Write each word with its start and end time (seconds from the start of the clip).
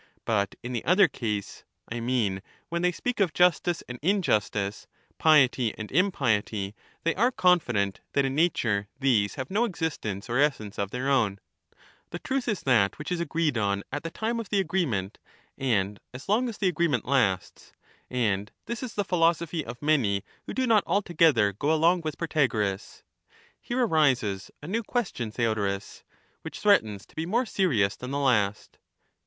But 0.25 0.55
in 0.63 0.73
the 0.73 0.83
other 0.83 1.07
case, 1.07 1.63
I 1.87 1.99
mean 1.99 2.41
when 2.69 2.81
they 2.81 2.91
speak 2.91 3.19
of 3.19 3.35
justice 3.35 3.83
and 3.87 3.99
injustice, 4.01 4.87
piety 5.19 5.77
and 5.77 5.91
impiety, 5.91 6.73
they 7.03 7.13
are 7.13 7.29
confident 7.29 8.01
that 8.13 8.25
in 8.25 8.33
nature 8.33 8.87
these 8.99 9.35
have 9.35 9.51
no 9.51 9.63
existence 9.63 10.27
or 10.27 10.39
essence 10.39 10.79
of 10.79 10.89
their 10.89 11.07
own— 11.07 11.37
the 12.09 12.17
truth 12.17 12.47
is 12.47 12.61
that 12.63 12.97
which 12.97 13.11
is 13.11 13.19
agreed 13.19 13.59
on 13.59 13.83
at 13.91 14.01
the 14.01 14.09
time 14.09 14.39
of 14.39 14.49
the 14.49 14.59
agreement, 14.59 15.19
and 15.55 15.99
as 16.15 16.27
long 16.27 16.49
as 16.49 16.57
the 16.57 16.67
agreement 16.67 17.05
lasts; 17.05 17.71
and 18.09 18.51
this 18.65 18.81
is 18.81 18.95
the 18.95 19.05
philosophy 19.05 19.63
of 19.63 19.83
many 19.83 20.23
who 20.47 20.53
do 20.55 20.65
not 20.65 20.83
altogether 20.87 21.53
go 21.53 21.71
along 21.71 22.01
with 22.01 22.17
Protagoras. 22.17 23.03
Here 23.61 23.85
arises 23.85 24.49
a 24.63 24.67
new 24.67 24.81
question, 24.81 25.29
Theodorus, 25.29 26.03
which 26.41 26.57
threatens 26.57 27.05
to 27.05 27.15
be 27.15 27.27
more 27.27 27.45
serious 27.45 27.95
than 27.95 28.09
the 28.09 28.17
last. 28.17 28.79